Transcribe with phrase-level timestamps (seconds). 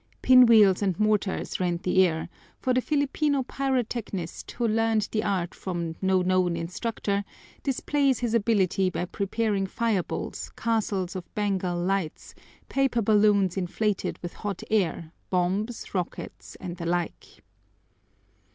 [0.23, 2.27] Pin wheels and mortars rend the air,
[2.59, 7.23] for the Filipino pyrotechnist, who learned the art from no known instructor,
[7.61, 12.33] displays his ability by preparing fire bulls, castles of Bengal lights,
[12.67, 17.43] paper balloons inflated with hot air, bombs, rockets, and the like.